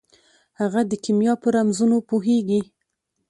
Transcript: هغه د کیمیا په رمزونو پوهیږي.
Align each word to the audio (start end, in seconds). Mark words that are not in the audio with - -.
هغه 0.59 0.81
د 0.91 0.93
کیمیا 1.03 1.33
په 1.41 1.47
رمزونو 1.55 1.97
پوهیږي. 2.09 2.61